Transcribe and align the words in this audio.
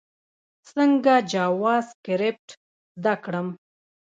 څنګه 0.69 1.13
جاواسکريپټ 1.31 2.49
زده 3.01 3.13
کړم؟ 3.23 3.47